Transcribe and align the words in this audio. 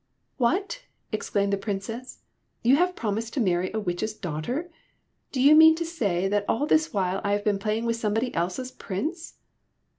''What!" 0.49 0.81
exclaimed 1.11 1.53
the 1.53 1.59
Princess; 1.61 2.23
''you 2.63 2.75
have 2.75 2.95
promised 2.95 3.35
to 3.35 3.39
rnarry 3.39 3.71
a 3.71 3.79
witch's 3.79 4.15
daughter? 4.15 4.71
Do 5.31 5.39
you 5.39 5.55
mean 5.55 5.75
to 5.75 5.85
say 5.85 6.27
that 6.27 6.43
all 6.49 6.65
this 6.65 6.91
while 6.91 7.21
I 7.23 7.33
have 7.33 7.43
been 7.43 7.59
playing 7.59 7.85
with 7.85 7.97
somebody 7.97 8.33
else's 8.33 8.71
Prince?" 8.71 9.35